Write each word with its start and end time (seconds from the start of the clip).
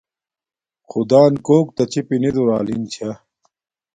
خدݳن 0.89 1.33
کݸکتݳ 1.45 1.83
چِپݵ 1.91 2.17
نݵ 2.21 2.31
دُرݳلِن 2.35 2.81
چھݳ. 2.93 3.09